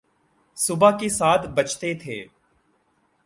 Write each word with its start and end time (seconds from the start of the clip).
صبح 0.57 0.97
کے 0.97 1.09
سات 1.09 1.45
بجتے 1.45 1.93
تھے۔ 1.93 2.25